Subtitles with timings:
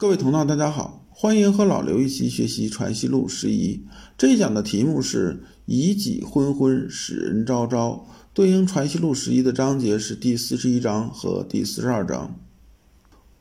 [0.00, 3.84] 各位同道，大家好，欢迎和老刘一起学习《传习录》十一。
[4.16, 12.34] 这一讲的题目是“以己昏昏，使人昭昭”，对应《传习录》十一的章节是第四十一章和第四十二章。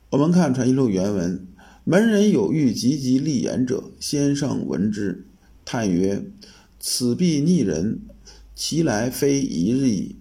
[0.09, 1.47] 我们看《传习录》原文
[1.85, 5.27] ：“门人有欲急急立言者，先生闻之，
[5.63, 6.25] 叹曰
[6.77, 8.01] ：‘此必逆人，
[8.53, 10.17] 其来非一日矣。’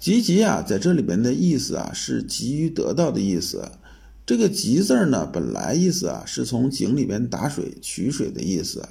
[0.00, 3.70] 急急啊，在这里边的意思啊，是急于得到的意思。”
[4.26, 8.82] 这个“急”字呢，本来意思啊是从井里边打水取水的意思。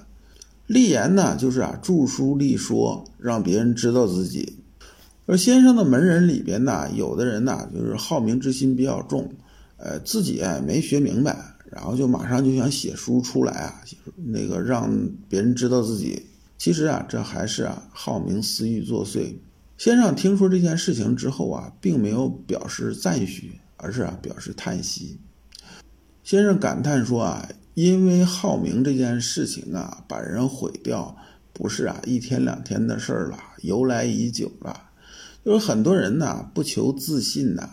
[0.68, 4.58] 立言呢，就是啊著书立说，让别人知道自己。
[5.26, 9.28] 而先生的门人里边呢，有的人呢就是好名之心比较重，
[9.78, 13.82] 呃，自己啊没学明白，然后就马上就想写书出来啊，
[14.16, 14.88] 那个让
[15.28, 16.22] 别人知道自己。
[16.60, 19.34] 其实啊，这还是啊好名私欲作祟。
[19.80, 23.54] 先生听说这件事情之后啊，并没有表示赞许。
[23.76, 25.20] 而是啊，表示叹息。
[26.24, 31.18] 先生感叹说啊，因为好名这件事情啊，把人毁掉，
[31.52, 34.90] 不是啊一天两天的事儿了，由来已久了。
[35.44, 37.70] 就是很多人呐，不求自信呐，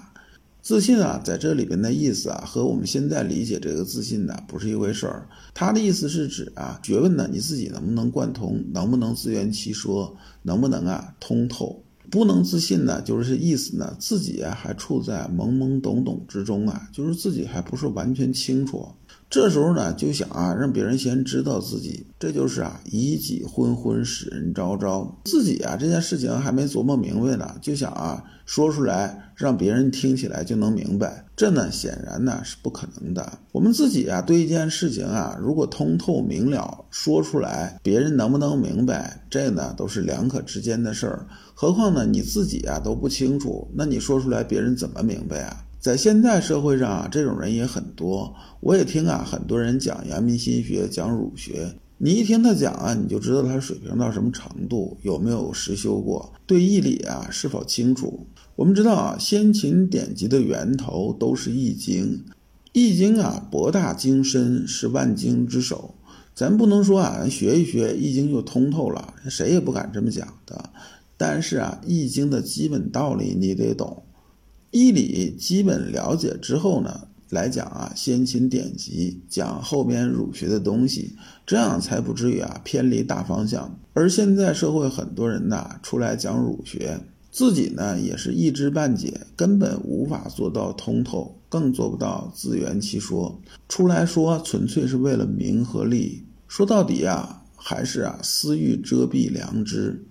[0.61, 5.29] 自信啊，在这里边的意思啊，和我们现在理解这个自信呢，不是一回事儿。
[5.55, 11.85] 他的意思是指啊，学问呢，你自己能不能贯通，能不能自圆其说，能不能啊通透。
[12.11, 18.89] 不能自信呢，就是意思呢，自己还处在懵懵懂懂之中啊，就是自己还不是完全清楚。
[19.31, 25.21] 这时候呢，就想啊，让别人先知道自己，这就是啊，以己昏昏，使人昭昭。
[25.25, 33.39] 自己啊，这件事情还没琢磨明白呢，就想啊，说出来让别人听起来就能明白，这呢，显然呢是不可能的。
[33.53, 41.29] 我们自己啊，对一件事情啊，如果通透明了，说出来，别人能不能明白，这呢都是两可之间的事儿。
[41.55, 45.67] 何况呢，你自己啊都不清楚，那你说出来，别人怎么明白啊？
[45.81, 48.35] 在现在社会上啊，这种人也很多。
[48.61, 51.75] 我也听啊，很多人讲阳明心学，讲儒学。
[51.97, 58.27] 你一听他讲啊，你就知道他水平到什么程度，有没有实修过，对义理啊是否清楚。
[58.57, 62.05] 我们知道啊，先秦典籍的源头都是《易经》，
[62.73, 65.95] 《易经》啊博大精深，是万经之首。
[66.35, 70.69] 咱不能说啊，学一学《易经》就通透了，谁也不敢这么讲的。
[71.17, 74.03] 但是啊，《易经》的基本道理你得懂。
[74.71, 81.17] 义理基本了解之后呢，来讲啊，先秦典籍讲后边儒学的东西，
[81.47, 83.79] 这样才不至于啊偏离大方向。
[83.93, 87.01] 而现在社会很多人呐出来讲儒学，
[87.33, 93.41] 自己呢也是一知半解，根本无法做到通透，更做不到自圆其说。
[93.69, 100.05] 出来说纯粹是为了名和利，说到底啊，还是啊私欲遮蔽良知。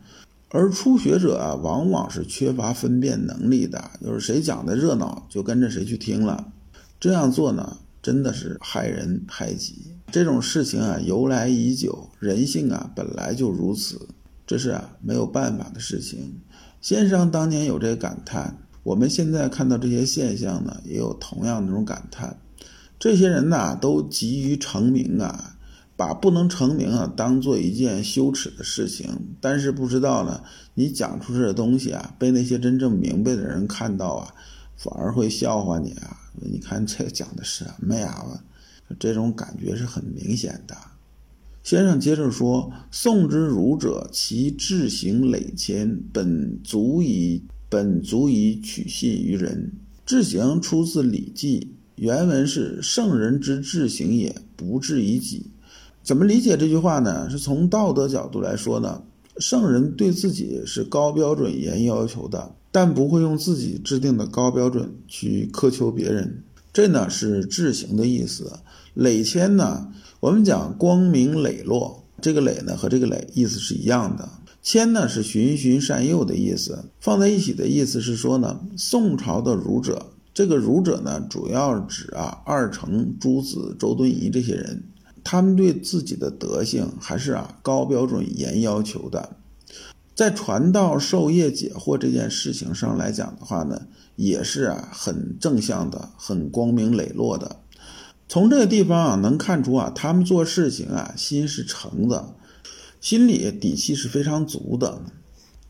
[0.52, 6.52] 而初学者啊，往往是缺乏分辨能力的，就是谁讲的热闹就跟着谁去听了。
[7.00, 9.76] 这样做呢，真的是害人害己。
[10.12, 14.08] 这种事情啊，由来已久，人性啊本来就如此，
[14.48, 16.40] 这是啊没有办法的事情。
[16.82, 22.40] 先生当年有这个感叹，我们现在看到这些现象呢，也有同样的这种感叹。
[22.98, 25.58] 这些人呐，都急于成名啊。
[26.00, 29.06] 把不能成名啊当做一件羞耻的事情，
[29.42, 30.42] 但是不知道呢，
[30.74, 34.34] 你讲出这东西啊，被那些真正明白的人看到啊，
[34.78, 36.16] 反而会笑话你啊。
[36.36, 38.26] 你看这讲的什么呀？
[38.98, 40.78] 这种感觉是很明显的。
[41.64, 49.74] 先生接着说：“宋之儒者，其志行累迁，本足以本足以取信于人。
[50.06, 51.60] 志行出自《礼记》，
[51.98, 55.48] 原文是：圣人之志行也，不志于己。”
[56.10, 57.30] 怎么理解这句话呢？
[57.30, 59.04] 是从道德角度来说呢，
[59.38, 66.44] 圣人对自己是高标准严要求的，但不会用自己制定的高标准去苛求别人。
[66.74, 68.52] 这呢是志行的意思。
[68.96, 69.88] 磊谦呢，
[70.20, 74.28] 我们讲光明磊落，这个磊呢和这个磊意思是一样的。
[74.64, 84.84] 谦呢是循循善诱的意思，放在一起的意思是说呢，宋朝的儒者，这个儒者呢主要指啊二程、朱子、周敦颐这些人。
[85.24, 89.38] 他们对自己的德性还是啊高标准严要求的，
[90.16, 93.82] 在传道授业解惑这件事情上来讲的话呢，
[94.16, 97.58] 也是啊很正向的，很光明磊落的。
[98.28, 102.36] 从这个地方啊能看出啊，他们做事情啊心是诚的，
[103.02, 105.02] 心里底气是非常足的。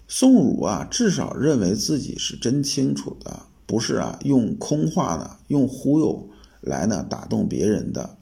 [0.07, 6.29] 宋儒啊至少认为自己是真清楚的，不是啊用空话呢，用忽悠
[6.61, 8.17] 来呢打动别人的。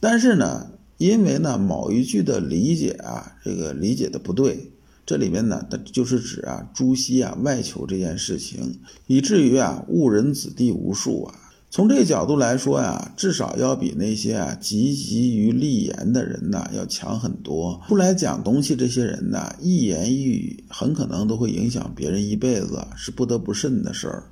[0.00, 4.72] 但是呢，因为呢某一句的理解啊，这个理解的不对，
[5.04, 11.34] 这里面呢，它就是指啊朱熹啊外求这件事情，以至于啊误人子弟无数啊。
[11.68, 17.82] 从这个角度来说呀，至少要比那些啊积极于立言的人呐要强很多。
[17.88, 24.30] 出来讲东西这些人呐，一言一语很可能都会影响别人一辈子，是不得不慎的事儿。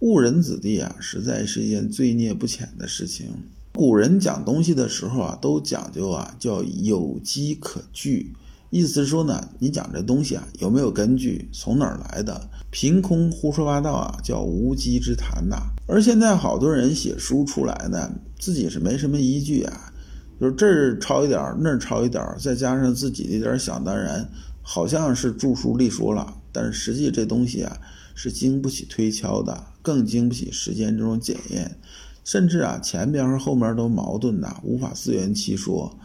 [0.00, 3.28] 误人子弟啊，实在是一件罪孽不浅的事情。
[3.74, 8.34] 古人讲东西的时候啊，都讲究啊叫有机可据。
[8.68, 12.48] 意思是说呢，你讲这东西啊有没有根据，从哪儿来的？
[12.70, 15.56] 凭空胡说八道啊，叫无稽之谈呐。
[15.86, 19.92] 而现在好多人写书出来呢，自己是没什么依据啊，
[20.40, 24.26] 就是这儿抄一点儿，那儿抄一点儿，再加上自己的一点想当然，
[24.62, 27.76] 好像是著书立说了，但是实际这东西啊
[28.14, 31.78] 是经不起推敲的，更经不起时间这种检验，
[32.24, 35.98] 甚至啊前边和后面都矛盾呐，无法自圆其说。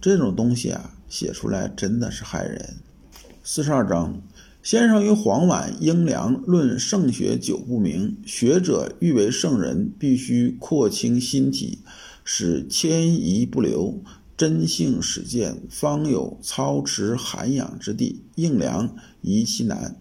[0.00, 0.92] 这种东西啊。
[1.08, 2.78] 写出来真的是害人。
[3.44, 4.20] 四十二章，
[4.60, 8.16] 先生与黄绾、英良论圣学久不明。
[8.26, 11.78] 学者欲为圣人，必须廓清心体，
[12.24, 14.02] 使迁移不留，
[14.36, 18.24] 真性始见，方有操持涵养之地。
[18.34, 19.96] 应良宜其难。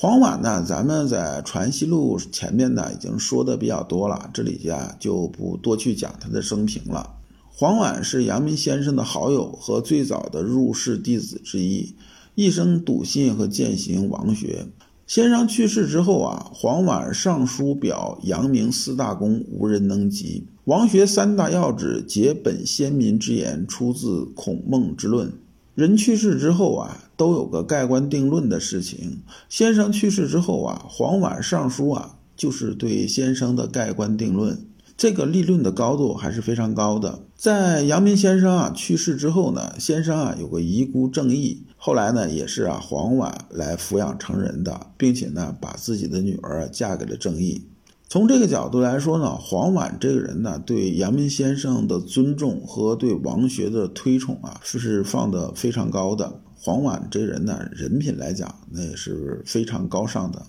[0.00, 7.16] 黄绾呢，咱们在《传习录》前面呢已经说的比较多了，这里呀就不多去讲他的生平了。
[7.48, 11.96] 黄绾是阳明先生的好友和最早的入室弟子之一，
[12.36, 14.68] 一生笃信和践行王学。
[15.08, 20.46] 先生去世之后啊，黄绾上书表阳明四大功，无人能及。
[20.66, 25.32] 王学三大要旨，皆本先民之言，出自孔孟之论。
[25.78, 29.22] 人去世之后啊，都有个盖棺定论的事情。
[29.48, 34.58] 先生去世之后啊，黄绾上书啊，就是对先生的盖棺定论。
[34.96, 37.20] 这个立论的高度还是非常高的。
[37.36, 47.62] 在阳明先生啊去世之后呢，先生啊有个遗孤郑义，后来呢也是啊黄绾来抚养成人的，并且呢把自己的女儿嫁给了郑义。
[48.10, 56.40] 从这个角度来说呢，黄绾这个人呢对阳明先生的尊重和对王学的推崇啊是放的非常高的。
[56.58, 60.42] 黄绾这人呢人品来讲那也是非常高尚的。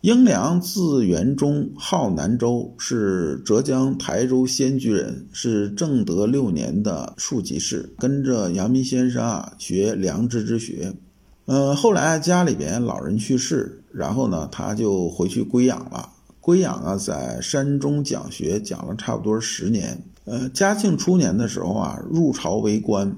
[0.00, 10.92] 英良字元忠，号南州，是浙江台州仙居人，是正德六年的庶吉士，跟着阳明先生啊学良知之学。
[11.46, 16.10] 呃，后来家里边老人去世，然后呢他就回去归养了。
[16.44, 20.02] 归养啊，在山中讲学，讲了差不多十年。
[20.26, 23.16] 呃，嘉庆初年的时候啊，入朝为官。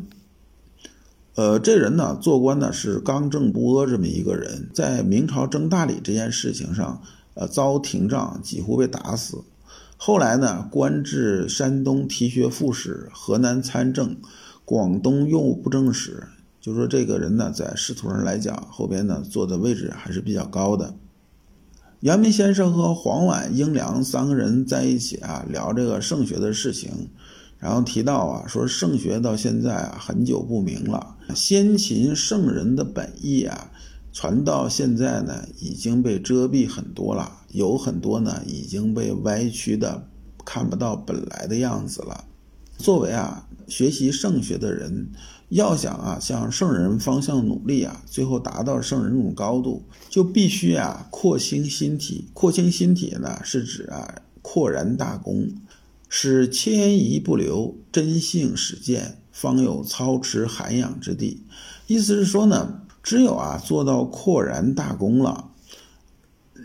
[1.34, 7.02] 呃，这人呢，做官呢是刚正不阿这么一个人，在明朝征大理这件事情上，
[7.34, 9.42] 呃，遭廷杖，几乎被打死。
[9.96, 14.14] 后来呢，官至山东提学副使、河南参政、
[14.64, 16.22] 广东右布政使。
[16.60, 20.94] 就说这个人呢，在仕途上来讲，后边呢坐的位置还是比较高的。
[22.06, 26.88] 阳明先生和黄绾、英良三个人在一起啊，聊这个圣学的事情。
[27.58, 33.72] 然后提到啊，说圣学到现在啊很久不明了，先秦圣人的本意啊，
[34.12, 40.06] 传到现在呢已经被遮蔽很多了，有很多呢已经被歪曲的
[40.44, 42.24] 看不到本来的样子了。
[42.78, 45.08] 作为啊学习圣学的人，
[45.48, 52.28] 要想啊向圣人方向努力啊，最后达到圣人这种高度，就必须啊扩清心体。
[52.32, 55.48] 扩清心体呢，是指啊扩然大功。
[56.08, 61.42] 使迁移不留，真性始见，方有操持涵养之地。
[61.88, 65.50] 意思是说呢，只有啊做到扩然大功了，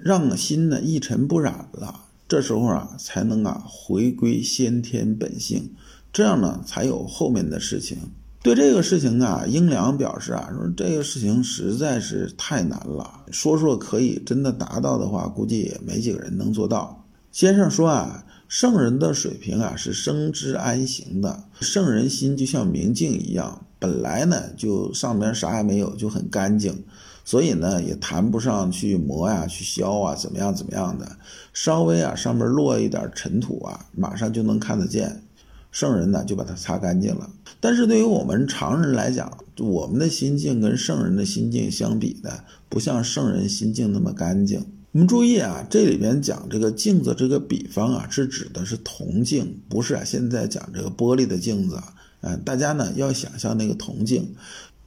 [0.03, 5.73] 让心呢一尘不染了，这时候啊才能啊回归先天本性，
[6.13, 7.97] 这样呢才有后面的事情。
[8.43, 17.05] 对这个事情啊，英良表示啊说这个事情实在是太难了，说说可以，真的达到的话，估计也没几个人能做到。
[17.31, 18.23] 先生说啊。
[18.51, 26.83] 圣人的水平啊是生之安行的，圣人心就像明镜一样，本来呢就上面啥也没有，就很干净，
[27.23, 31.09] 所以呢也谈不上去磨呀、去削啊，怎么样怎么样的，
[31.53, 35.23] 稍微啊上面落一点尘土啊，马上就能看得见，
[35.71, 37.29] 圣人呢就把它擦干净了。
[37.59, 42.31] 但是对于我们常人来讲，我们的心境跟圣人的心境相比呢，
[42.69, 44.63] 不像圣人心境那么干净。
[44.91, 50.03] 我们注意啊，这里边讲这个镜子这个比方啊，是指的是铜镜，不是啊。
[50.03, 51.79] 现在讲这个玻璃的镜子，
[52.19, 54.35] 嗯，大家呢要想象那个铜镜，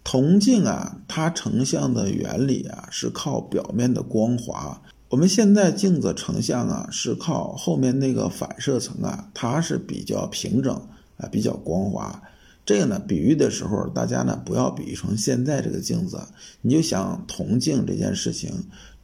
[0.02, 4.82] 铜镜啊，它成像的原理啊是靠表面的光滑。
[5.14, 10.74] 我们现在镜子成像啊是靠后面那个反射层啊，它是比较平整
[11.18, 12.20] 啊，比较光滑。
[12.66, 16.18] 这个呢，比喻的时候，大家呢不要比喻成现在这个镜子，
[16.62, 18.50] 你就想铜镜这件事情。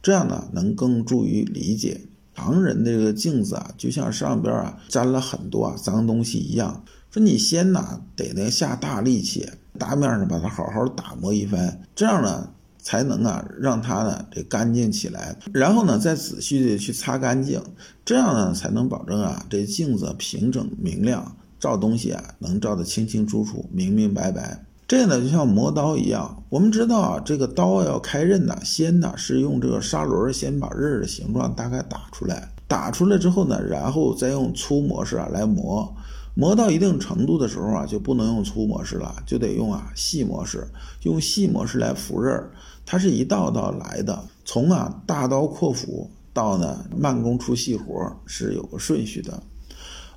[0.03, 2.01] 这样呢，能更助于理解。
[2.35, 6.83] 旁人的这个镜子啊，就像上边啊沾了很多啊脏东西一样。
[7.09, 9.47] 说你先呐得那下大力气，
[9.79, 12.49] 大面上把它好好打磨一番，这样呢
[12.81, 15.35] 才能啊让它呢这干净起来。
[15.53, 17.61] 然后呢再仔细的去擦干净，
[18.03, 24.65] 这样呢才能保证啊这镜子平整明亮，照东西啊能照得清清楚楚、明明白白。
[24.87, 35.95] 这呢就像磨刀一样，我们知道啊，这个刀要开刃呢，先呢是用这个砂轮先把刃的形状大概打出来，打出来之后呢，然后再用粗模式啊来磨，
[36.33, 40.67] 磨到一定程度的时候啊，就不能用粗模式了，就得用啊细模式，
[41.03, 42.43] 用细模式来浮刃，
[42.85, 49.41] 它是一道道来的，从啊大刀阔斧到呢慢工出细活是有个顺序的。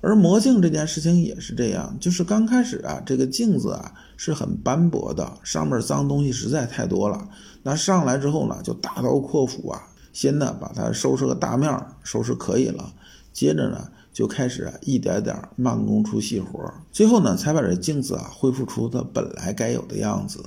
[0.01, 7.27] 而魔镜这件事情也是这样，就是刚开始啊，这个镜子啊是很斑驳的，上面脏东西实在太多了。
[7.63, 9.81] 那上来之后呢，就大刀阔斧啊，
[10.13, 12.93] 先呢把它收拾个大面儿，收拾可以了，
[13.33, 20.45] 接着呢就开始啊一点点慢工出细活，最后呢才把这镜子啊恢复出它本来该有的样子。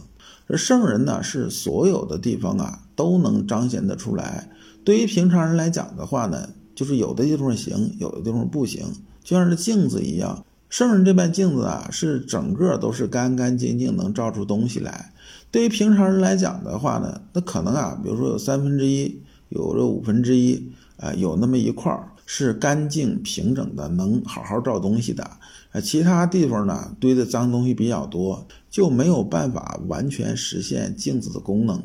[0.47, 4.49] 而圣人呢是所有的地方啊都能彰显得出来，
[4.83, 8.85] 对于平常人来讲的话呢，就是有的地方行，有的地方不行。
[9.23, 15.11] 就像这镜子一样，圣人这面镜子啊，是整个都是干干净净，能照出东西来。
[15.51, 25.23] 对于平常人来讲的话呢，那可能啊，比如说有三分之一，有这五分之一，啊，有那么一块儿是干净平整的，能好好照东西的。
[25.71, 31.81] 啊，其他地方呢堆的脏东西比较多，就没有办法完全实现镜子的功能。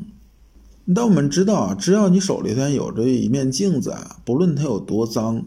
[0.95, 5.47] 但我们知道啊，只要你手里头有这一面镜子啊，不论它有多脏。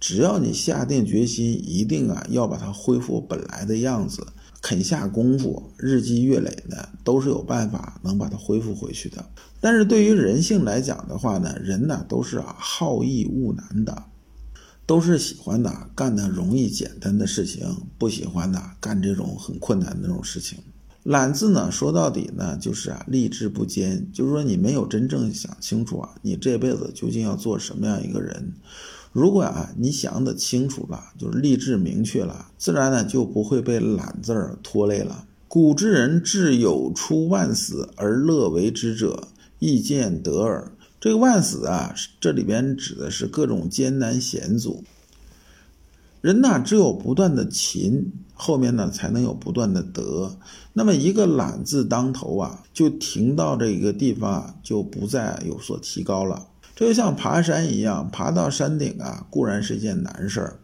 [0.00, 4.26] 只要你下定决心，一定啊要把它恢复本来的样子，
[4.60, 9.24] 肯下功夫，日积月累的，都是有办法能把它恢复回去的。
[9.62, 14.02] 但是对于人性来讲的话呢，人呢都是啊好逸恶难的，
[14.86, 17.66] 都是喜欢的干的容易简单的事情，
[17.98, 20.58] 不喜欢的干这种很困难的那种事情。
[21.04, 28.54] 懒字呢，说到底呢，就是啊立志不坚，就是说你没有真正想清楚啊，你这辈子究竟要做什么样一个人。
[29.12, 35.26] 如果啊，你想得清楚了，就是立志明确了，自然呢就不会被懒字儿拖累了。
[35.46, 40.72] 古之人志有出万死而乐为之者，亦见得耳。
[41.04, 44.82] 这个万死啊，这里边指的是各种艰难险阻。
[46.22, 50.34] 人呐，只有不断的勤，后面呢才能有不断的得。
[50.72, 56.46] 那么一个懒字当头啊，就停到这个地方啊，就不再有所提高了。
[56.74, 60.58] 这就像爬山一样，爬到山顶啊，固然是一件难事儿。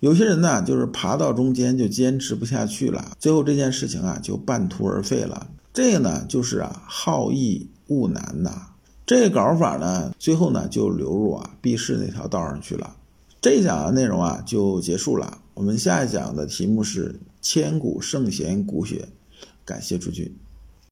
[0.00, 5.46] 有些人呢，就是爬到中间就坚持不下去了，最后这件事情啊就半途而废了。
[5.74, 8.68] 这个呢，就是啊好逸恶难呐。
[9.04, 12.96] 这个搞法呢，最后呢就流入啊避世那条道上去了。
[13.40, 15.38] 这一讲的内容啊就结束了。
[15.54, 19.08] 我们下一讲的题目是千古圣贤骨血，
[19.64, 20.34] 感谢诸君。